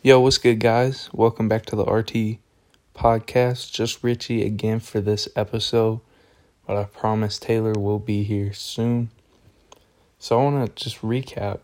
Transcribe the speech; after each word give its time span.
Yo, 0.00 0.20
what's 0.20 0.38
good, 0.38 0.60
guys? 0.60 1.10
Welcome 1.12 1.48
back 1.48 1.66
to 1.66 1.74
the 1.74 1.82
RT 1.82 2.38
podcast. 2.94 3.72
Just 3.72 4.04
Richie 4.04 4.44
again 4.46 4.78
for 4.78 5.00
this 5.00 5.28
episode, 5.34 5.98
but 6.64 6.76
I 6.76 6.84
promise 6.84 7.36
Taylor 7.36 7.72
will 7.72 7.98
be 7.98 8.22
here 8.22 8.52
soon. 8.52 9.10
So 10.20 10.38
I 10.38 10.44
want 10.44 10.76
to 10.76 10.84
just 10.84 11.02
recap 11.02 11.58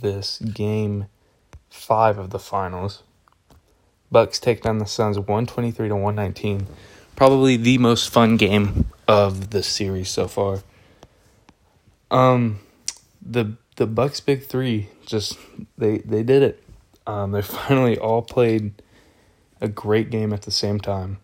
this 0.00 0.38
game 0.38 1.06
five 1.68 2.16
of 2.16 2.30
the 2.30 2.38
finals. 2.38 3.02
Bucks 4.08 4.38
take 4.38 4.62
down 4.62 4.78
the 4.78 4.86
Suns 4.86 5.18
123 5.18 5.88
to 5.88 5.96
119. 5.96 6.68
Probably 7.16 7.56
the 7.56 7.78
most 7.78 8.08
fun 8.10 8.36
game 8.36 8.86
of 9.08 9.50
the 9.50 9.64
series 9.64 10.10
so 10.10 10.28
far. 10.28 10.62
Um, 12.12 12.60
the 13.20 13.56
the 13.74 13.88
Bucks 13.88 14.20
big 14.20 14.46
three 14.46 14.90
just 15.04 15.36
they 15.76 15.98
they 15.98 16.22
did 16.22 16.44
it. 16.44 16.62
Um, 17.10 17.32
they 17.32 17.42
finally 17.58 17.98
all 17.98 18.22
played 18.22 18.82
a 19.60 19.68
great 19.68 20.10
game 20.10 20.32
at 20.32 20.42
the 20.42 20.50
same 20.50 20.78
time. 20.80 21.18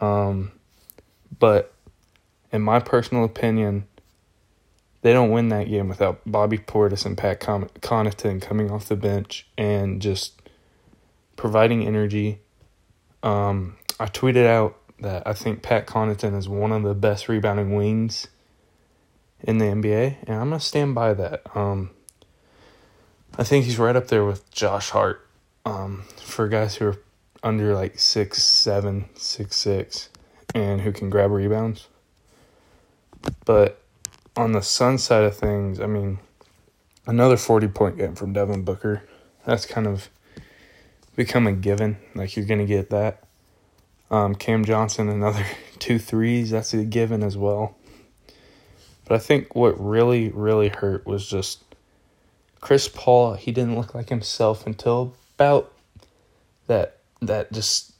Um, 0.00 0.52
but 1.38 1.74
in 2.52 2.62
my 2.62 2.80
personal 2.80 3.24
opinion, 3.24 3.86
they 5.02 5.12
don't 5.12 5.30
win 5.30 5.50
that 5.50 5.68
game 5.68 5.88
without 5.88 6.20
Bobby 6.26 6.58
Portis 6.58 7.04
and 7.04 7.16
Pat 7.16 7.38
Con- 7.38 7.70
Connaughton 7.80 8.40
coming 8.40 8.70
off 8.70 8.88
the 8.88 8.96
bench 8.96 9.46
and 9.56 10.02
just 10.02 10.40
providing 11.36 11.86
energy. 11.86 12.40
Um, 13.22 13.76
I 14.00 14.06
tweeted 14.06 14.46
out 14.46 14.78
that 15.00 15.22
I 15.26 15.34
think 15.34 15.62
Pat 15.62 15.86
Connaughton 15.86 16.36
is 16.36 16.48
one 16.48 16.72
of 16.72 16.82
the 16.82 16.94
best 16.94 17.28
rebounding 17.28 17.74
wings 17.76 18.26
in 19.40 19.58
the 19.58 19.66
NBA, 19.66 20.16
and 20.26 20.36
I'm 20.36 20.48
gonna 20.48 20.60
stand 20.60 20.94
by 20.94 21.14
that. 21.14 21.42
Um, 21.54 21.90
I 23.36 23.44
think 23.44 23.64
he's 23.64 23.78
right 23.78 23.96
up 23.96 24.08
there 24.08 24.24
with 24.24 24.50
Josh 24.50 24.90
Hart 24.90 25.26
um, 25.64 26.04
for 26.16 26.48
guys 26.48 26.76
who 26.76 26.86
are 26.86 26.96
under 27.42 27.74
like 27.74 27.98
six 27.98 28.42
seven, 28.42 29.08
six 29.14 29.56
six, 29.56 30.08
and 30.54 30.80
who 30.80 30.92
can 30.92 31.10
grab 31.10 31.30
rebounds. 31.30 31.88
But 33.44 33.82
on 34.36 34.52
the 34.52 34.62
Sun 34.62 34.98
side 34.98 35.24
of 35.24 35.36
things, 35.36 35.80
I 35.80 35.86
mean, 35.86 36.18
another 37.06 37.36
forty 37.36 37.68
point 37.68 37.96
game 37.96 38.14
from 38.14 38.32
Devin 38.32 38.64
Booker. 38.64 39.02
That's 39.44 39.66
kind 39.66 39.86
of 39.86 40.08
become 41.16 41.46
a 41.46 41.52
given. 41.52 41.98
Like 42.14 42.36
you're 42.36 42.46
gonna 42.46 42.66
get 42.66 42.90
that. 42.90 43.24
Um, 44.10 44.34
Cam 44.34 44.64
Johnson, 44.64 45.08
another 45.08 45.44
two 45.78 45.98
threes. 45.98 46.50
That's 46.50 46.72
a 46.74 46.84
given 46.84 47.22
as 47.22 47.36
well. 47.36 47.76
But 49.04 49.14
I 49.14 49.18
think 49.18 49.54
what 49.54 49.78
really, 49.80 50.28
really 50.30 50.68
hurt 50.68 51.06
was 51.06 51.26
just 51.26 51.64
Chris 52.60 52.88
Paul. 52.88 53.34
He 53.34 53.52
didn't 53.52 53.76
look 53.76 53.94
like 53.94 54.08
himself 54.08 54.66
until 54.66 55.14
about 55.36 55.72
that 56.66 56.98
that 57.20 57.52
just 57.52 57.92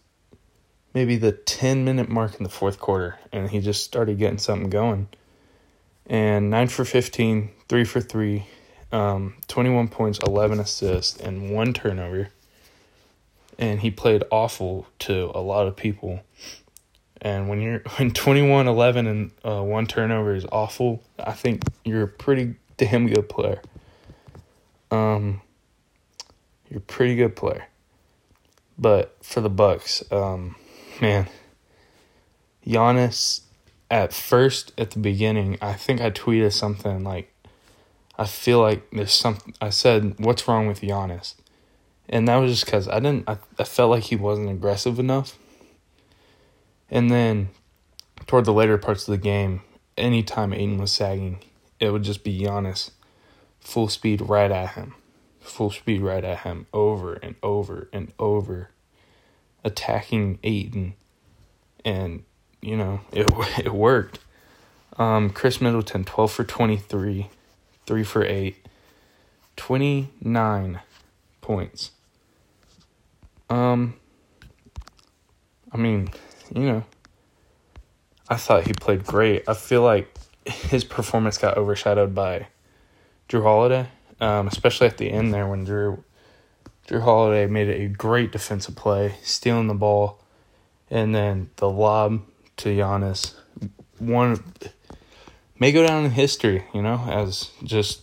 maybe 0.94 1.16
the 1.16 1.32
10 1.32 1.84
minute 1.84 2.08
mark 2.08 2.36
in 2.36 2.44
the 2.44 2.48
fourth 2.48 2.78
quarter 2.78 3.18
and 3.32 3.50
he 3.50 3.60
just 3.60 3.84
started 3.84 4.18
getting 4.18 4.38
something 4.38 4.70
going. 4.70 5.08
And 6.06 6.50
9 6.50 6.68
for 6.68 6.84
15 6.84 7.50
3 7.68 7.84
for 7.84 8.00
3 8.00 8.46
um, 8.90 9.34
21 9.48 9.88
points 9.88 10.18
11 10.26 10.60
assists 10.60 11.20
and 11.20 11.50
one 11.50 11.72
turnover. 11.72 12.30
And 13.58 13.80
he 13.80 13.90
played 13.90 14.24
awful 14.30 14.86
to 15.00 15.30
a 15.34 15.40
lot 15.40 15.66
of 15.66 15.76
people. 15.76 16.20
And 17.20 17.48
when 17.48 17.60
you're 17.60 17.80
when 17.96 18.12
21 18.12 18.68
11 18.68 19.06
and 19.06 19.30
uh, 19.44 19.62
one 19.62 19.86
turnover 19.86 20.34
is 20.34 20.46
awful 20.52 21.02
i 21.18 21.32
think 21.32 21.62
you're 21.84 22.04
a 22.04 22.08
pretty 22.08 22.54
damn 22.76 23.08
good 23.08 23.28
player 23.28 23.60
um 24.90 25.40
you're 26.68 26.78
a 26.78 26.82
pretty 26.82 27.16
good 27.16 27.34
player. 27.34 27.66
But 28.78 29.16
for 29.22 29.40
the 29.40 29.50
bucks 29.50 30.02
um 30.12 30.56
man 31.00 31.28
Giannis 32.66 33.42
at 33.90 34.12
first 34.12 34.72
at 34.76 34.90
the 34.90 34.98
beginning 34.98 35.56
i 35.62 35.72
think 35.72 36.00
i 36.00 36.10
tweeted 36.10 36.52
something 36.52 37.02
like 37.02 37.32
i 38.18 38.26
feel 38.26 38.60
like 38.60 38.90
there's 38.90 39.14
something 39.14 39.54
i 39.62 39.70
said 39.70 40.14
what's 40.18 40.46
wrong 40.46 40.66
with 40.66 40.80
Giannis? 40.80 41.34
And 42.10 42.26
that 42.28 42.36
was 42.36 42.52
just 42.52 42.64
because 42.64 42.88
i 42.88 43.00
didn't 43.00 43.28
I, 43.28 43.38
I 43.58 43.64
felt 43.64 43.90
like 43.90 44.04
he 44.04 44.16
wasn't 44.16 44.50
aggressive 44.50 44.98
enough. 44.98 45.38
And 46.90 47.10
then 47.10 47.50
toward 48.26 48.44
the 48.44 48.52
later 48.52 48.78
parts 48.78 49.06
of 49.06 49.12
the 49.12 49.18
game, 49.18 49.62
anytime 49.96 50.52
Ayton 50.52 50.78
was 50.78 50.92
sagging, 50.92 51.42
it 51.80 51.90
would 51.90 52.02
just 52.02 52.24
be 52.24 52.38
Giannis 52.40 52.90
full 53.68 53.88
speed 53.88 54.22
right 54.22 54.50
at 54.50 54.70
him. 54.70 54.94
Full 55.40 55.70
speed 55.70 56.00
right 56.00 56.24
at 56.24 56.38
him 56.38 56.66
over 56.72 57.14
and 57.14 57.34
over 57.42 57.90
and 57.92 58.10
over, 58.18 58.70
attacking 59.62 60.38
Ayton. 60.42 60.94
And, 61.84 62.24
you 62.62 62.76
know, 62.76 63.00
it, 63.12 63.28
it 63.58 63.74
worked. 63.74 64.20
Um, 64.96 65.28
Khris 65.30 65.60
Middleton, 65.60 66.04
12 66.04 66.32
for 66.32 66.44
23, 66.44 67.28
3 67.86 68.04
for 68.04 68.24
8, 68.24 68.56
29 69.56 70.80
points. 71.42 71.90
Um, 73.50 73.94
I 75.70 75.76
mean, 75.76 76.08
you 76.54 76.62
know, 76.62 76.84
I 78.30 78.36
thought 78.36 78.66
he 78.66 78.72
played 78.72 79.04
great. 79.04 79.44
I 79.46 79.52
feel 79.52 79.82
like 79.82 80.10
his 80.46 80.84
performance 80.84 81.36
got 81.36 81.58
overshadowed 81.58 82.14
by 82.14 82.46
Jrue 83.28 83.42
Holiday, 83.42 83.88
um, 84.20 84.48
especially 84.48 84.86
at 84.86 84.98
the 84.98 85.10
end 85.10 85.32
there 85.34 85.46
when 85.46 85.64
Drew 85.64 86.02
Jrue 86.86 87.02
Holiday 87.02 87.46
made 87.46 87.68
a 87.68 87.88
great 87.88 88.32
defensive 88.32 88.74
play, 88.74 89.16
stealing 89.22 89.66
the 89.66 89.74
ball, 89.74 90.22
and 90.90 91.14
then 91.14 91.50
the 91.56 91.68
lob 91.68 92.22
to 92.58 92.70
Giannis. 92.70 93.34
One 93.98 94.42
may 95.58 95.72
go 95.72 95.86
down 95.86 96.04
in 96.04 96.12
history, 96.12 96.64
you 96.72 96.82
know, 96.82 97.04
as 97.10 97.50
just 97.62 98.02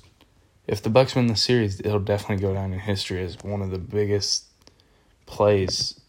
if 0.68 0.82
the 0.82 0.90
Bucks 0.90 1.16
win 1.16 1.28
the 1.28 1.36
series, 1.36 1.80
it'll 1.80 2.00
definitely 2.00 2.42
go 2.42 2.54
down 2.54 2.74
in 2.74 2.80
history 2.80 3.24
as 3.24 3.38
one 3.44 3.62
of 3.62 3.72
the 3.72 3.78
biggest 3.78 4.46
plays 5.26 6.00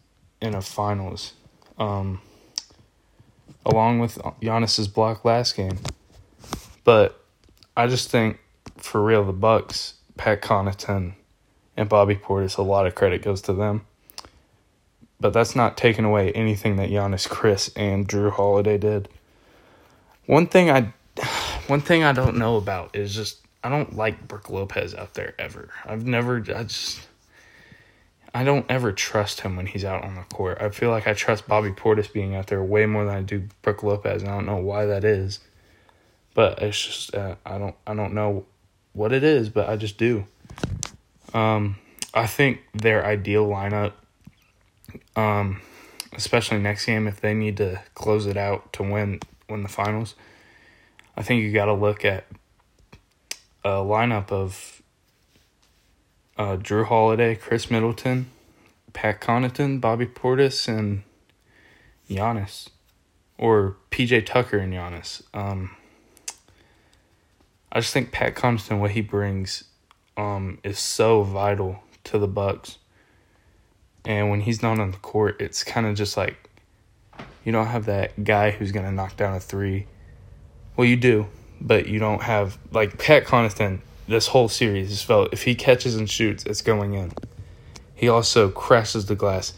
in 0.40 0.54
a 0.54 0.60
finals. 0.60 1.32
Um, 1.78 2.20
along 3.64 3.98
with 3.98 4.16
Giannis's 4.40 4.88
block 4.88 5.24
last 5.24 5.56
game. 5.56 5.78
But 6.84 7.22
I 7.76 7.86
just 7.86 8.10
think 8.10 8.38
for 8.78 9.02
real 9.02 9.24
the 9.24 9.32
Bucks, 9.32 9.94
Pat 10.16 10.42
Connaughton 10.42 11.14
and 11.76 11.88
Bobby 11.88 12.16
Portis, 12.16 12.56
a 12.56 12.62
lot 12.62 12.86
of 12.86 12.94
credit 12.94 13.22
goes 13.22 13.42
to 13.42 13.52
them. 13.52 13.86
But 15.20 15.32
that's 15.32 15.56
not 15.56 15.76
taking 15.76 16.04
away 16.04 16.32
anything 16.32 16.76
that 16.76 16.90
Giannis, 16.90 17.28
Khris, 17.28 17.70
and 17.76 18.08
Jrue 18.08 18.30
Holiday 18.30 18.78
did. 18.78 19.08
One 20.26 20.46
thing 20.46 20.70
I, 20.70 20.92
one 21.66 21.80
thing 21.80 22.04
I 22.04 22.12
don't 22.12 22.36
know 22.36 22.56
about 22.56 22.94
is 22.94 23.14
just 23.14 23.46
I 23.62 23.68
don't 23.68 23.96
like 23.96 24.28
Brook 24.28 24.50
Lopez 24.50 24.94
out 24.94 25.14
there 25.14 25.34
ever. 25.38 25.70
I've 25.84 26.06
never 26.06 26.36
I 26.54 26.64
just 26.64 27.00
I 28.34 28.44
don't 28.44 28.66
ever 28.68 28.92
trust 28.92 29.40
him 29.40 29.56
when 29.56 29.66
he's 29.66 29.84
out 29.84 30.04
on 30.04 30.14
the 30.14 30.22
court. 30.22 30.58
I 30.60 30.68
feel 30.68 30.90
like 30.90 31.06
I 31.06 31.14
trust 31.14 31.48
Bobby 31.48 31.70
Portis 31.70 32.12
being 32.12 32.34
out 32.34 32.48
there 32.48 32.62
way 32.62 32.84
more 32.86 33.04
than 33.04 33.16
I 33.16 33.22
do 33.22 33.48
Brook 33.62 33.82
Lopez. 33.82 34.22
And 34.22 34.30
I 34.30 34.34
don't 34.34 34.46
know 34.46 34.58
why 34.58 34.84
that 34.86 35.04
is, 35.04 35.40
but 36.34 36.60
it's 36.62 36.84
just 36.84 37.14
uh, 37.14 37.36
I 37.46 37.58
don't 37.58 37.74
I 37.86 37.94
don't 37.94 38.12
know 38.12 38.44
what 38.96 39.12
it 39.12 39.22
is, 39.22 39.50
but 39.50 39.68
I 39.68 39.76
just 39.76 39.98
do. 39.98 40.24
Um, 41.34 41.76
I 42.14 42.26
think 42.26 42.60
their 42.72 43.04
ideal 43.04 43.46
lineup, 43.46 43.92
um, 45.14 45.60
especially 46.14 46.58
next 46.58 46.86
game 46.86 47.06
if 47.06 47.20
they 47.20 47.34
need 47.34 47.58
to 47.58 47.82
close 47.94 48.26
it 48.26 48.38
out 48.38 48.72
to 48.74 48.82
win 48.82 49.20
win 49.48 49.62
the 49.62 49.68
finals, 49.68 50.14
I 51.16 51.22
think 51.22 51.42
you 51.42 51.52
got 51.52 51.66
to 51.66 51.74
look 51.74 52.04
at 52.04 52.24
a 53.62 53.68
lineup 53.68 54.32
of 54.32 54.82
uh, 56.38 56.56
Jrue 56.56 56.86
Holiday, 56.86 57.34
Khris 57.34 57.70
Middleton, 57.70 58.30
Pat 58.94 59.20
Connaughton, 59.20 59.80
Bobby 59.80 60.06
Portis, 60.06 60.68
and 60.68 61.02
Giannis, 62.08 62.70
or 63.36 63.76
PJ 63.90 64.24
Tucker 64.24 64.58
and 64.58 64.72
Giannis. 64.72 65.22
Um, 65.34 65.76
I 67.76 67.80
just 67.80 67.92
think 67.92 68.10
Pat 68.10 68.34
Connaughton, 68.34 68.80
what 68.80 68.92
he 68.92 69.02
brings, 69.02 69.64
um, 70.16 70.60
is 70.64 70.78
so 70.78 71.22
vital 71.24 71.80
to 72.04 72.18
the 72.18 72.26
Bucks. 72.26 72.78
And 74.06 74.30
when 74.30 74.40
he's 74.40 74.62
not 74.62 74.80
on 74.80 74.92
the 74.92 74.96
court, 74.96 75.42
it's 75.42 75.62
kind 75.62 75.86
of 75.86 75.94
just 75.94 76.16
like 76.16 76.48
you 77.44 77.52
don't 77.52 77.66
have 77.66 77.84
that 77.84 78.24
guy 78.24 78.50
who's 78.50 78.72
gonna 78.72 78.92
knock 78.92 79.18
down 79.18 79.36
a 79.36 79.40
three. 79.40 79.86
Well, 80.74 80.86
you 80.86 80.96
do, 80.96 81.26
but 81.60 81.86
you 81.86 81.98
don't 81.98 82.22
have 82.22 82.56
like 82.70 82.96
Pat 82.96 83.26
Connaughton 83.26 83.80
this 84.08 84.28
whole 84.28 84.48
series 84.48 84.88
has 84.88 85.02
felt 85.02 85.34
if 85.34 85.42
he 85.42 85.54
catches 85.54 85.96
and 85.96 86.08
shoots, 86.08 86.46
it's 86.46 86.62
going 86.62 86.94
in. 86.94 87.12
He 87.94 88.08
also 88.08 88.48
crashes 88.48 89.04
the 89.04 89.16
glass. 89.16 89.52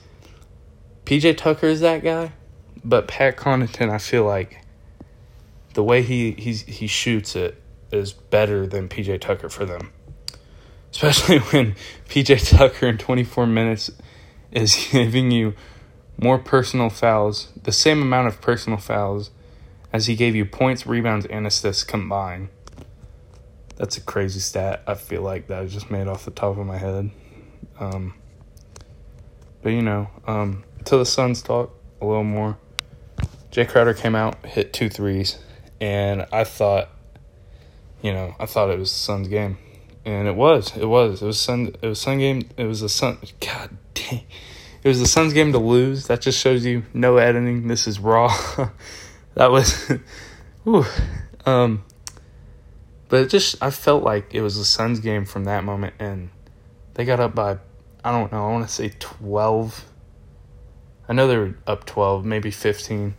PJ 1.05 1.37
Tucker 1.37 1.69
is 1.69 1.79
that 1.83 2.03
guy, 2.03 2.33
but 2.85 3.07
Pat 3.07 3.37
Connaughton, 3.37 3.91
I 3.91 3.99
feel 3.99 4.25
like 4.25 4.61
the 5.75 5.85
way 5.85 6.03
he 6.03 6.33
he's, 6.33 6.63
he 6.63 6.89
shoots 6.89 7.37
it 7.37 7.63
is 7.91 8.13
better 8.13 8.67
than 8.67 8.89
PJ 8.89 9.21
Tucker 9.21 9.49
for 9.49 9.65
them. 9.65 9.93
especially 10.93 11.39
when 11.51 11.75
PJ 12.09 12.57
Tucker 12.57 12.87
in 12.87 12.99
24 12.99 13.47
minutes 13.47 13.91
is 14.53 14.89
giving 14.93 15.31
you 15.31 15.55
more 16.21 16.39
personal 16.39 16.91
fouls, 16.91 17.49
the 17.63 17.73
same 17.73 18.03
amount 18.03 18.27
of 18.29 18.41
personal 18.41 18.79
fouls 18.79 19.31
as 19.93 20.07
he 20.07 20.17
gave 20.17 20.35
you 20.35 20.45
points, 20.45 20.87
rebounds, 20.87 21.27
and 21.27 21.47
assists 21.47 21.85
combined. 21.85 22.49
That's 23.77 23.97
a 23.97 24.01
crazy 24.01 24.41
stat. 24.41 24.83
I 24.87 24.95
feel 24.95 25.23
like 25.23 25.47
that 25.47 25.63
I 25.63 25.67
just 25.67 25.91
made 25.91 26.09
off 26.09 26.25
the 26.25 26.33
top 26.33 26.59
of 26.59 26.67
my 26.67 26.79
head. 26.79 27.11
Um, 27.79 28.15
but 29.63 29.71
you 29.71 29.83
know, 29.83 30.11
um, 30.27 30.65
to 30.85 30.97
the 30.97 31.07
Suns 31.07 31.43
talk 31.43 31.75
a 32.01 32.07
little 32.07 32.25
more. 32.25 32.59
Jae 33.53 33.69
Crowder 33.69 33.95
came 33.95 34.15
out, 34.15 34.45
hit 34.45 34.73
two 34.73 34.89
threes, 34.89 35.39
and 35.81 36.27
I 36.33 36.45
thought, 36.45 36.91
you 38.03 38.13
know, 38.13 38.35
I 38.39 38.47
thought 38.47 38.71
it 38.71 38.79
was 38.79 38.91
the 38.91 38.99
Suns 38.99 39.29
game, 39.29 39.59
and 40.05 40.29
it 40.29 40.35
was, 40.35 40.77
it 40.77 40.87
was, 40.87 41.23
it 41.23 41.27
was 41.27 41.41
Sun, 41.41 41.75
it 41.83 41.87
was 41.87 42.01
Sun 42.01 42.19
game, 42.19 42.49
it 42.57 42.65
was 42.65 42.81
the 42.81 42.89
Sun. 42.89 43.19
God 43.41 43.77
dang, 43.95 44.25
it 44.83 44.89
was 44.89 45.01
the 45.01 45.07
Suns 45.07 45.33
game 45.33 45.53
to 45.53 45.59
lose. 45.59 46.07
That 46.07 46.21
just 46.21 46.39
shows 46.39 46.65
you 46.65 46.85
no 46.95 47.17
editing. 47.17 47.69
This 47.69 47.87
is 47.87 47.99
raw. 47.99 48.29
that 49.35 49.51
was, 49.51 49.93
whew, 50.65 50.85
um, 51.45 51.85
but 53.09 53.23
it 53.23 53.31
just 53.31 53.63
I 53.63 53.71
felt 53.71 54.03
like 54.03 54.35
it 54.35 54.43
was 54.43 54.57
the 54.57 54.65
Suns 54.65 55.01
game 55.01 55.25
from 55.25 55.45
that 55.45 55.65
moment, 55.65 55.95
and 55.99 56.31
they 56.95 57.05
got 57.05 57.21
up 57.21 57.35
by 57.35 57.59
I 58.05 58.13
don't 58.13 58.31
know 58.31 58.49
I 58.49 58.53
want 58.53 58.67
to 58.67 58.73
say 58.73 58.93
twelve. 58.99 59.85
I 61.09 61.15
know 61.15 61.27
they 61.27 61.39
were 61.39 61.55
up 61.67 61.87
twelve, 61.87 62.25
maybe 62.25 62.51
fifteen, 62.51 63.15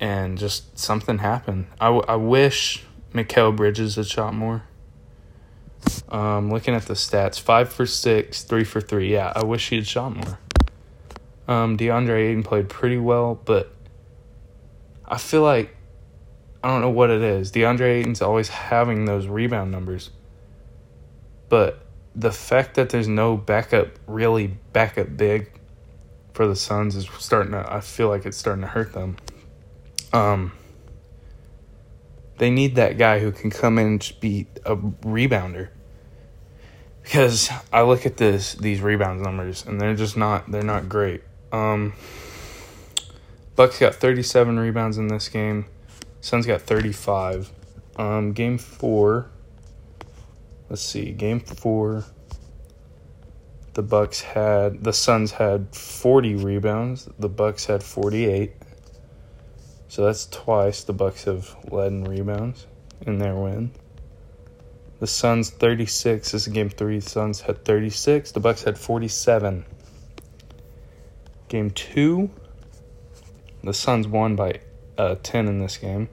and 0.00 0.36
just 0.36 0.78
something 0.78 1.18
happened. 1.18 1.66
I, 1.80 1.88
I 1.88 2.16
wish 2.16 2.84
Mikal 3.14 3.54
Bridges 3.54 3.96
had 3.96 4.06
shot 4.06 4.34
more. 4.34 4.64
Um, 6.08 6.50
looking 6.50 6.74
at 6.74 6.86
the 6.86 6.94
stats, 6.94 7.38
five 7.40 7.72
for 7.72 7.86
six, 7.86 8.42
three 8.42 8.64
for 8.64 8.80
three. 8.80 9.12
Yeah, 9.12 9.32
I 9.34 9.44
wish 9.44 9.68
he 9.68 9.76
had 9.76 9.86
shot 9.86 10.14
more. 10.16 10.38
Um, 11.46 11.76
DeAndre 11.76 12.30
Ayton 12.30 12.42
played 12.42 12.68
pretty 12.68 12.98
well, 12.98 13.38
but 13.44 13.72
I 15.04 15.18
feel 15.18 15.42
like 15.42 15.76
I 16.62 16.68
don't 16.68 16.80
know 16.80 16.90
what 16.90 17.10
it 17.10 17.22
is. 17.22 17.52
DeAndre 17.52 18.00
Ayton's 18.00 18.22
always 18.22 18.48
having 18.48 19.04
those 19.04 19.26
rebound 19.26 19.70
numbers. 19.70 20.10
But 21.50 21.84
the 22.14 22.32
fact 22.32 22.74
that 22.76 22.88
there's 22.88 23.08
no 23.08 23.36
backup, 23.36 23.88
really 24.06 24.46
backup 24.72 25.16
big 25.16 25.50
for 26.32 26.46
the 26.46 26.56
Suns 26.56 26.96
is 26.96 27.08
starting 27.18 27.52
to, 27.52 27.70
I 27.70 27.80
feel 27.80 28.08
like 28.08 28.24
it's 28.24 28.36
starting 28.36 28.62
to 28.62 28.68
hurt 28.68 28.92
them. 28.92 29.16
Um, 30.12 30.52
they 32.38 32.50
need 32.50 32.74
that 32.76 32.98
guy 32.98 33.20
who 33.20 33.32
can 33.32 33.50
come 33.50 33.78
in 33.78 33.86
and 33.86 34.12
be 34.20 34.46
a 34.64 34.76
rebounder. 34.76 35.68
Because 37.02 37.50
I 37.72 37.82
look 37.82 38.06
at 38.06 38.16
this 38.16 38.54
these 38.54 38.80
rebound 38.80 39.22
numbers 39.22 39.64
and 39.66 39.80
they're 39.80 39.94
just 39.94 40.16
not 40.16 40.50
they're 40.50 40.62
not 40.62 40.88
great. 40.88 41.22
Um, 41.52 41.92
Bucks 43.56 43.78
got 43.78 43.94
37 43.94 44.58
rebounds 44.58 44.98
in 44.98 45.08
this 45.08 45.28
game. 45.28 45.66
Suns 46.20 46.46
got 46.46 46.62
35. 46.62 47.52
Um, 47.96 48.32
game 48.32 48.58
four. 48.58 49.30
Let's 50.68 50.82
see. 50.82 51.12
Game 51.12 51.40
four. 51.40 52.04
The 53.74 53.82
Bucks 53.82 54.22
had 54.22 54.82
the 54.82 54.92
Suns 54.92 55.32
had 55.32 55.74
40 55.74 56.36
rebounds. 56.36 57.08
The 57.18 57.28
Bucks 57.28 57.66
had 57.66 57.82
48. 57.82 58.52
So 59.94 60.04
that's 60.04 60.26
twice 60.26 60.82
the 60.82 60.92
Bucks 60.92 61.22
have 61.22 61.54
led 61.70 61.92
in 61.92 62.02
rebounds 62.02 62.66
in 63.06 63.18
their 63.18 63.36
win. 63.36 63.70
The 64.98 65.06
Suns 65.06 65.50
36 65.50 66.32
this 66.32 66.48
is 66.48 66.52
game 66.52 66.68
3. 66.68 66.98
The 66.98 67.08
Suns 67.08 67.42
had 67.42 67.64
36. 67.64 68.32
The 68.32 68.40
Bucks 68.40 68.64
had 68.64 68.76
47. 68.76 69.64
Game 71.46 71.70
2 71.70 72.28
the 73.62 73.72
Suns 73.72 74.08
won 74.08 74.34
by 74.34 74.58
uh, 74.98 75.14
10 75.22 75.46
in 75.46 75.60
this 75.60 75.76
game. 75.76 76.08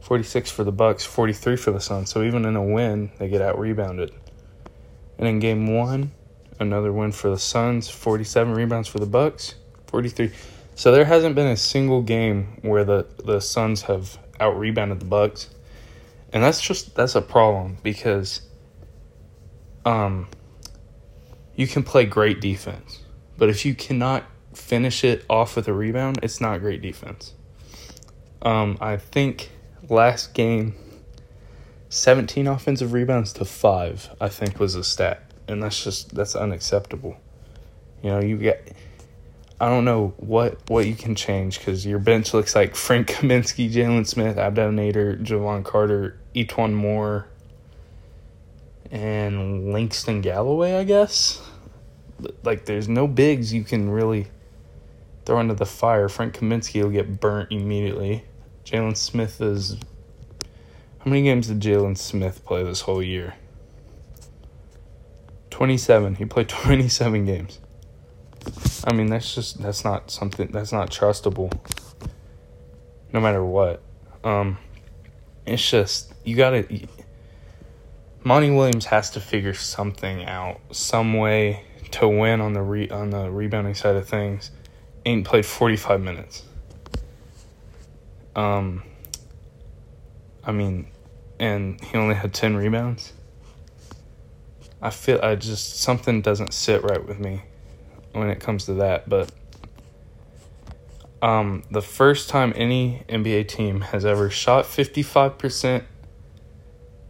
46 0.00 0.50
for 0.50 0.64
the 0.64 0.72
Bucks, 0.72 1.04
43 1.04 1.54
for 1.54 1.70
the 1.70 1.80
Suns. 1.80 2.10
So 2.10 2.24
even 2.24 2.44
in 2.44 2.56
a 2.56 2.64
win, 2.64 3.12
they 3.18 3.28
get 3.28 3.40
out 3.40 3.60
rebounded. 3.60 4.12
And 5.18 5.28
in 5.28 5.38
game 5.38 5.72
1, 5.72 6.10
another 6.58 6.92
win 6.92 7.12
for 7.12 7.30
the 7.30 7.38
Suns, 7.38 7.88
47 7.88 8.54
rebounds 8.54 8.88
for 8.88 8.98
the 8.98 9.06
Bucks, 9.06 9.54
43. 9.86 10.32
So 10.78 10.92
there 10.92 11.06
hasn't 11.06 11.34
been 11.34 11.48
a 11.48 11.56
single 11.56 12.02
game 12.02 12.60
where 12.62 12.84
the 12.84 13.04
the 13.24 13.40
Suns 13.40 13.82
have 13.82 14.16
out 14.38 14.56
rebounded 14.56 15.00
the 15.00 15.06
Bucks. 15.06 15.50
And 16.32 16.40
that's 16.40 16.60
just 16.60 16.94
that's 16.94 17.16
a 17.16 17.20
problem 17.20 17.78
because 17.82 18.42
um 19.84 20.28
you 21.56 21.66
can 21.66 21.82
play 21.82 22.06
great 22.06 22.40
defense. 22.40 23.02
But 23.36 23.48
if 23.48 23.66
you 23.66 23.74
cannot 23.74 24.22
finish 24.54 25.02
it 25.02 25.24
off 25.28 25.56
with 25.56 25.66
a 25.66 25.72
rebound, 25.72 26.20
it's 26.22 26.40
not 26.40 26.60
great 26.60 26.80
defense. 26.80 27.34
Um, 28.40 28.78
I 28.80 28.98
think 28.98 29.50
last 29.88 30.32
game, 30.32 30.76
17 31.88 32.46
offensive 32.46 32.92
rebounds 32.92 33.32
to 33.32 33.44
five, 33.44 34.14
I 34.20 34.28
think 34.28 34.60
was 34.60 34.76
a 34.76 34.84
stat. 34.84 35.28
And 35.48 35.60
that's 35.60 35.82
just, 35.82 36.14
that's 36.14 36.36
unacceptable. 36.36 37.16
You 38.00 38.10
know, 38.10 38.20
you 38.20 38.36
get, 38.36 38.76
I 39.60 39.68
don't 39.68 39.84
know 39.84 40.14
what, 40.18 40.58
what 40.68 40.86
you 40.86 40.94
can 40.94 41.16
change 41.16 41.58
because 41.58 41.84
your 41.84 41.98
bench 41.98 42.32
looks 42.32 42.54
like 42.54 42.76
Frank 42.76 43.08
Kaminsky, 43.08 43.70
Jalen 43.70 44.06
Smith, 44.06 44.38
Abdel 44.38 44.70
Nader, 44.70 45.20
Jevon 45.20 45.64
Carter, 45.64 46.16
E'Twaun 46.34 46.74
Moore, 46.74 47.26
and 48.92 49.72
Langston 49.72 50.20
Galloway, 50.20 50.74
I 50.74 50.84
guess. 50.84 51.42
Like, 52.44 52.66
there's 52.66 52.88
no 52.88 53.08
bigs 53.08 53.52
you 53.52 53.64
can 53.64 53.90
really 53.90 54.28
throw 55.24 55.40
into 55.40 55.54
the 55.54 55.66
fire. 55.66 56.08
Frank 56.08 56.34
Kaminsky 56.34 56.82
will 56.82 56.90
get 56.90 57.18
burnt 57.20 57.50
immediately. 57.50 58.24
Jalen 58.64 58.96
Smith 58.96 59.40
is. 59.40 59.76
How 60.98 61.10
many 61.10 61.22
games 61.22 61.48
did 61.48 61.60
Jalen 61.60 61.98
Smith 61.98 62.44
play 62.44 62.62
this 62.62 62.82
whole 62.82 63.02
year? 63.02 63.34
27. 65.50 66.16
He 66.16 66.24
played 66.24 66.48
27 66.48 67.24
games. 67.24 67.58
I 68.84 68.92
mean, 68.94 69.08
that's 69.08 69.34
just 69.34 69.62
that's 69.62 69.84
not 69.84 70.10
something 70.10 70.48
that's 70.48 70.72
not 70.72 70.90
trustable. 70.90 71.52
No 73.12 73.20
matter 73.20 73.44
what. 73.44 73.82
Um 74.24 74.58
it's 75.46 75.68
just 75.68 76.12
you 76.24 76.36
got 76.36 76.50
to 76.50 76.88
Monty 78.24 78.50
Williams 78.50 78.84
has 78.86 79.10
to 79.12 79.20
figure 79.20 79.54
something 79.54 80.24
out, 80.26 80.60
some 80.72 81.14
way 81.14 81.64
to 81.92 82.06
win 82.06 82.40
on 82.40 82.52
the 82.52 82.60
re, 82.60 82.88
on 82.90 83.10
the 83.10 83.30
rebounding 83.30 83.74
side 83.74 83.96
of 83.96 84.06
things 84.06 84.50
Ayton 85.08 85.24
played 85.24 85.46
45 85.46 86.02
minutes. 86.02 86.44
Um, 88.36 88.82
I 90.44 90.52
mean, 90.52 90.88
and 91.40 91.82
he 91.82 91.96
only 91.96 92.14
had 92.14 92.34
10 92.34 92.56
rebounds. 92.56 93.14
I 94.82 94.90
feel 94.90 95.18
I 95.22 95.34
just 95.34 95.80
something 95.80 96.20
doesn't 96.20 96.52
sit 96.52 96.82
right 96.82 97.04
with 97.04 97.18
me 97.18 97.42
when 98.18 98.30
it 98.30 98.40
comes 98.40 98.66
to 98.66 98.74
that, 98.74 99.08
but 99.08 99.30
um, 101.20 101.64
the 101.70 101.82
first 101.82 102.28
time 102.28 102.52
any 102.54 103.02
NBA 103.08 103.48
team 103.48 103.80
has 103.80 104.04
ever 104.04 104.30
shot 104.30 104.64
55% 104.64 105.84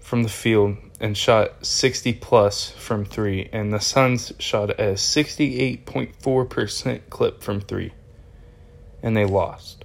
from 0.01 0.23
the 0.23 0.29
field 0.29 0.77
and 1.01 1.17
shot 1.17 1.65
60 1.65 2.13
plus 2.15 2.71
from 2.71 3.05
three, 3.05 3.49
and 3.53 3.73
the 3.73 3.79
Suns 3.79 4.33
shot 4.39 4.71
a 4.71 4.95
68.4% 4.95 7.01
clip 7.11 7.41
from 7.43 7.61
three, 7.61 7.93
and 9.03 9.17
they 9.17 9.25
lost. 9.25 9.85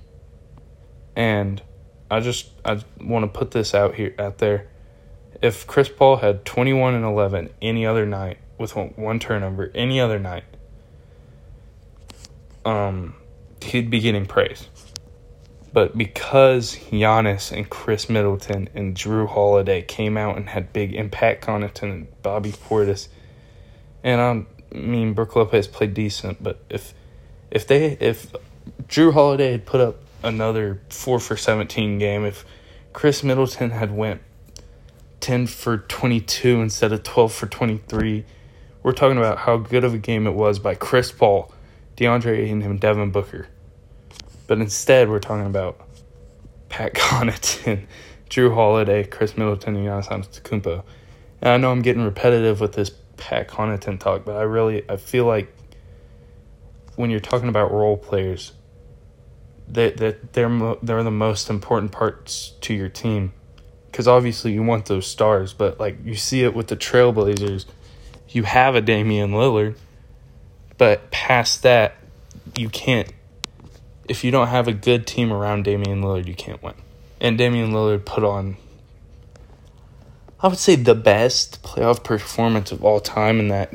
And 1.15 1.61
I 2.09 2.19
just 2.19 2.49
I 2.65 2.81
want 3.01 3.23
to 3.23 3.39
put 3.39 3.51
this 3.51 3.75
out 3.75 3.95
here 3.95 4.15
out 4.17 4.39
there. 4.39 4.69
If 5.41 5.67
Chris 5.67 5.89
Paul 5.89 6.17
had 6.17 6.45
21 6.45 6.95
and 6.95 7.05
11 7.05 7.49
any 7.61 7.85
other 7.85 8.05
night 8.05 8.39
with 8.57 8.75
one, 8.75 8.93
one 8.95 9.19
turnover 9.19 9.71
any 9.75 9.99
other 9.99 10.19
night, 10.19 10.43
um, 12.65 13.15
he'd 13.61 13.89
be 13.89 13.99
getting 13.99 14.25
praise. 14.25 14.67
But 15.71 15.97
because 15.97 16.75
Giannis 16.75 17.51
and 17.51 17.67
Khris 17.67 18.07
Middleton 18.07 18.69
and 18.75 18.95
Jrue 18.95 19.27
Holiday 19.27 19.81
came 19.81 20.17
out 20.17 20.37
and 20.37 20.49
had 20.49 20.71
big 20.71 20.93
impact 20.93 21.49
on 21.49 21.63
it, 21.63 21.81
and 21.81 22.07
Bobby 22.21 22.51
Portis, 22.51 23.07
and 24.03 24.21
I 24.21 24.75
mean 24.75 25.13
Brook 25.13 25.35
Lopez 25.35 25.67
played 25.67 25.93
decent, 25.93 26.43
but 26.43 26.59
if 26.69 26.93
if 27.49 27.65
they 27.65 27.97
if 27.99 28.33
Jrue 28.87 29.13
Holiday 29.13 29.51
had 29.51 29.65
put 29.65 29.81
up 29.81 29.97
another 30.21 30.81
four 30.89 31.19
for 31.19 31.37
seventeen 31.37 31.97
game, 31.99 32.25
if 32.25 32.45
Khris 32.93 33.23
Middleton 33.23 33.71
had 33.71 33.95
went 33.95 34.21
ten 35.19 35.47
for 35.47 35.77
twenty 35.77 36.19
two 36.19 36.61
instead 36.61 36.91
of 36.91 37.03
twelve 37.03 37.33
for 37.33 37.47
twenty 37.47 37.81
three, 37.87 38.25
we're 38.83 38.91
talking 38.91 39.17
about 39.17 39.39
how 39.39 39.57
good 39.57 39.83
of 39.83 39.93
a 39.93 39.99
game 39.99 40.27
it 40.27 40.33
was 40.33 40.59
by 40.59 40.75
Chris 40.75 41.11
Paul, 41.11 41.52
DeAndre 41.97 42.37
Ayton, 42.39 42.61
and 42.61 42.79
Devin 42.79 43.11
Booker. 43.11 43.47
But 44.47 44.59
instead, 44.59 45.09
we're 45.09 45.19
talking 45.19 45.45
about 45.45 45.79
Pat 46.69 46.93
Connaughton, 46.95 47.85
Jrue 48.29 48.53
Holiday, 48.53 49.03
Khris 49.03 49.37
Middleton, 49.37 49.75
and 49.75 49.87
Giannis 49.87 50.07
Antetokounmpo. 50.07 50.83
And 51.41 51.51
I 51.51 51.57
know 51.57 51.71
I'm 51.71 51.81
getting 51.81 52.03
repetitive 52.03 52.59
with 52.59 52.73
this 52.73 52.91
Pat 53.17 53.47
Connaughton 53.47 53.99
talk, 53.99 54.25
but 54.25 54.35
I 54.35 54.43
really 54.43 54.89
I 54.89 54.97
feel 54.97 55.25
like 55.25 55.53
when 56.95 57.09
you're 57.09 57.19
talking 57.19 57.49
about 57.49 57.71
role 57.71 57.97
players, 57.97 58.53
that 59.67 59.97
that 59.97 60.33
they're 60.33 60.49
mo- 60.49 60.79
they're 60.81 61.03
the 61.03 61.11
most 61.11 61.49
important 61.49 61.91
parts 61.91 62.53
to 62.61 62.73
your 62.73 62.89
team, 62.89 63.33
because 63.91 64.07
obviously 64.07 64.51
you 64.51 64.63
want 64.63 64.85
those 64.85 65.07
stars, 65.07 65.53
but 65.53 65.79
like 65.79 65.97
you 66.03 66.15
see 66.15 66.43
it 66.43 66.53
with 66.53 66.67
the 66.67 66.75
Trailblazers, 66.75 67.65
you 68.29 68.43
have 68.43 68.75
a 68.75 68.81
Damian 68.81 69.31
Lillard, 69.31 69.75
but 70.77 71.11
past 71.11 71.63
that, 71.63 71.95
you 72.57 72.69
can't. 72.69 73.11
If 74.07 74.23
you 74.23 74.31
don't 74.31 74.47
have 74.47 74.67
a 74.67 74.73
good 74.73 75.07
team 75.07 75.31
around 75.31 75.63
Damian 75.63 76.01
Lillard, 76.01 76.27
you 76.27 76.35
can't 76.35 76.61
win. 76.61 76.75
And 77.21 77.37
Damian 77.37 77.71
Lillard 77.71 78.05
put 78.05 78.23
on, 78.23 78.57
I 80.41 80.47
would 80.47 80.57
say, 80.57 80.75
the 80.75 80.95
best 80.95 81.63
playoff 81.63 82.03
performance 82.03 82.71
of 82.71 82.83
all 82.83 82.99
time 82.99 83.39
in 83.39 83.47
that 83.47 83.73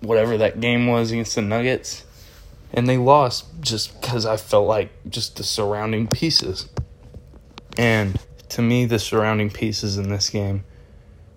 whatever 0.00 0.36
that 0.38 0.60
game 0.60 0.86
was 0.86 1.10
against 1.10 1.34
the 1.34 1.42
Nuggets 1.42 2.04
and 2.72 2.88
they 2.88 2.96
lost 2.96 3.46
just 3.60 4.00
because 4.00 4.24
I 4.24 4.36
felt 4.36 4.66
like 4.66 4.90
just 5.08 5.36
the 5.36 5.42
surrounding 5.42 6.06
pieces. 6.06 6.68
And 7.76 8.18
to 8.50 8.62
me, 8.62 8.86
the 8.86 8.98
surrounding 8.98 9.50
pieces 9.50 9.96
in 9.96 10.08
this 10.08 10.30
game 10.30 10.64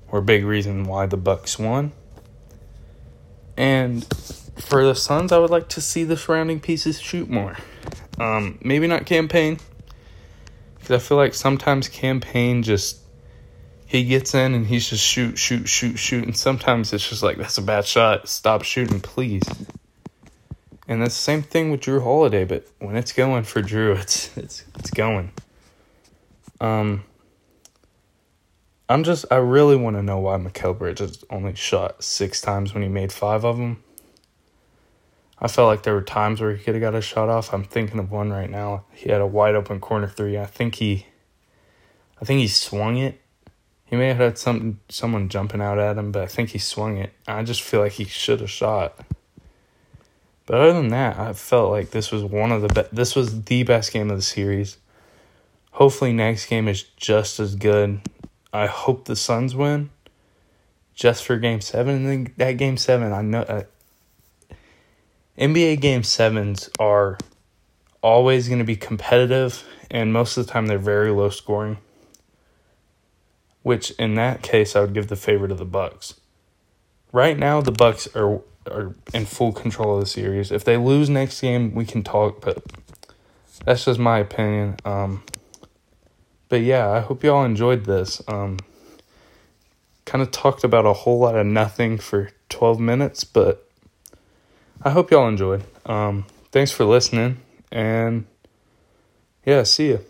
were 0.10 0.20
a 0.20 0.24
big 0.24 0.46
reason 0.46 0.84
why 0.84 1.06
the 1.06 1.18
Bucks 1.18 1.58
won. 1.58 1.92
And 3.58 4.06
for 4.58 4.86
the 4.86 4.96
Suns, 4.96 5.32
I 5.32 5.38
would 5.38 5.50
like 5.50 5.70
to 5.70 5.82
see 5.82 6.04
the 6.04 6.18
surrounding 6.18 6.60
pieces 6.60 7.00
shoot 7.00 7.30
more. 7.30 7.58
Um, 8.20 8.60
maybe 8.64 8.88
not 8.88 9.06
Cam 9.06 9.28
Payne, 9.28 9.60
because 10.76 10.92
I 10.92 11.00
feel 11.00 11.18
like 11.18 11.34
sometimes 11.34 11.88
Cam 11.88 12.20
Payne 12.20 12.64
just 12.64 13.00
he 13.86 14.04
gets 14.04 14.34
in 14.34 14.56
and 14.56 14.66
he's 14.66 14.90
just 14.90 15.04
shoot, 15.06 15.38
shoot, 15.38 15.70
shoot, 15.70 15.98
shoot, 15.98 16.24
and 16.26 16.36
sometimes 16.36 16.94
it's 16.94 17.08
just 17.08 17.22
like 17.22 17.38
that's 17.38 17.58
a 17.58 17.62
bad 17.62 17.86
shot. 17.86 18.28
Stop 18.28 18.64
shooting, 18.64 19.00
please. 19.00 19.44
And 20.88 21.02
that's 21.02 21.16
the 21.16 21.22
same 21.22 21.44
thing 21.44 21.72
with 21.72 21.82
Jrue 21.82 22.04
Holiday, 22.04 22.44
but 22.44 22.68
when 22.80 22.96
it's 22.96 23.14
going 23.14 23.44
for 23.44 23.62
Jrue, 23.62 23.98
it's 24.00 24.36
it's 24.36 24.66
it's 24.80 24.90
going. 24.90 25.32
Um 26.60 27.04
I'm 28.94 29.04
just 29.04 29.26
I 29.32 29.38
really 29.38 29.76
want 29.76 29.96
to 29.96 30.04
know 30.04 30.20
why 30.20 30.38
Mikal 30.38 30.78
Bridges 30.78 31.24
only 31.32 31.56
shot 31.56 32.04
6 32.04 32.42
times 32.42 32.76
when 32.76 32.84
he 32.84 32.90
made 32.90 33.12
5 33.12 33.44
of 33.44 33.58
them. 33.58 33.84
I 35.40 35.48
felt 35.48 35.66
like 35.66 35.82
there 35.82 35.96
were 35.96 36.04
times 36.04 36.40
where 36.40 36.56
he 36.56 36.64
could 36.64 36.76
have 36.76 36.82
got 36.82 36.94
a 36.94 37.02
shot 37.02 37.28
off. 37.28 37.56
I'm 37.56 37.64
thinking 37.64 37.98
of 37.98 38.12
one 38.12 38.30
right 38.30 38.52
now. 38.52 38.86
He 38.92 39.10
had 39.10 39.20
a 39.20 39.26
wide 39.26 39.56
open 39.56 39.80
corner 39.80 40.06
3. 40.06 40.38
I 40.38 40.46
think 40.46 40.76
he 40.76 41.08
I 42.22 42.26
think 42.26 42.40
he 42.40 42.48
swung 42.48 42.98
it. 42.98 43.20
He 43.84 43.96
may 43.96 44.10
have 44.10 44.18
had 44.18 44.38
some 44.38 44.80
someone 44.90 45.28
jumping 45.28 45.60
out 45.60 45.80
at 45.80 45.98
him, 45.98 46.12
but 46.12 46.22
I 46.22 46.28
think 46.28 46.52
he 46.52 46.60
swung 46.60 46.98
it. 46.98 47.14
I 47.28 47.42
just 47.42 47.64
feel 47.64 47.80
like 47.80 47.94
he 47.94 48.06
should 48.06 48.42
have 48.42 48.52
shot. 48.52 49.00
But 50.46 50.60
other 50.60 50.74
than 50.74 50.90
that, 50.90 51.18
I 51.18 51.34
felt 51.34 51.72
like 51.72 51.90
this 51.90 52.12
was 52.12 52.24
one 52.24 52.52
of 52.52 52.62
the 52.62 52.68
be- 52.68 52.96
this 52.96 53.16
was 53.16 53.46
the 53.46 53.64
best 53.64 53.92
game 53.92 54.12
of 54.12 54.18
the 54.18 54.22
series. 54.22 54.78
Hopefully, 55.72 56.14
next 56.14 56.46
game 56.46 56.68
is 56.68 56.84
just 56.84 57.40
as 57.40 57.56
good. 57.56 58.00
I 58.54 58.68
hope 58.68 59.06
the 59.06 59.16
Suns 59.16 59.56
win, 59.56 59.90
just 60.94 61.26
for 61.26 61.38
Game 61.38 61.60
Seven. 61.60 61.96
And 61.96 62.08
then 62.08 62.34
that 62.38 62.54
Game 62.54 62.78
Seven, 62.78 63.12
I 63.12 63.22
know 63.24 63.42
uh, 63.42 63.64
NBA 65.38 65.82
Game 65.82 66.04
Sevens 66.04 66.70
are 66.80 67.18
always 68.04 68.48
going 68.48 68.60
to 68.60 68.66
be 68.66 68.76
competitive, 68.76 69.64
and 69.90 70.14
most 70.14 70.38
of 70.38 70.46
the 70.46 70.52
time 70.52 70.68
they're 70.68 70.78
very 70.78 71.10
low 71.10 71.30
scoring. 71.30 71.78
Which, 73.64 73.92
in 73.92 74.16
that 74.16 74.44
case, 74.44 74.76
I 74.76 74.82
would 74.82 74.94
give 74.94 75.08
the 75.08 75.16
favor 75.16 75.48
to 75.48 75.56
the 75.56 75.66
Bucks. 75.66 76.20
Right 77.12 77.38
now, 77.38 77.62
the 77.62 77.72
Bucks 77.72 78.08
are 78.16 78.42
are 78.70 78.96
in 79.14 79.26
full 79.26 79.52
control 79.52 79.96
of 79.96 80.02
the 80.02 80.06
series. 80.06 80.52
If 80.52 80.64
they 80.64 80.78
lose 80.78 81.10
next 81.10 81.42
game, 81.42 81.74
we 81.74 81.86
can 81.86 82.04
talk, 82.04 82.42
but 82.42 82.64
that's 83.66 83.86
just 83.86 84.00
my 84.00 84.20
opinion. 84.20 84.78
Um, 84.86 85.24
but 86.54 86.62
yeah, 86.62 86.88
I 86.88 87.00
hope 87.00 87.24
y'all 87.24 87.44
enjoyed 87.44 87.86
this. 87.86 88.22
Um, 88.28 88.60
kind 90.06 90.22
of 90.22 90.30
talked 90.30 90.64
about 90.64 90.86
a 90.86 90.94
whole 90.94 91.18
lot 91.18 91.36
of 91.36 91.48
nothing 91.48 91.98
for 91.98 92.30
12 92.50 92.80
minutes, 92.80 93.24
but 93.24 93.68
I 94.84 94.92
hope 94.92 95.10
y'all 95.10 95.28
enjoyed. 95.28 95.64
Um, 95.88 96.28
thanks 96.52 96.72
for 96.72 96.86
listening, 96.86 97.40
and 97.72 98.28
yeah, 99.44 99.64
see 99.64 99.88
you. 99.88 100.06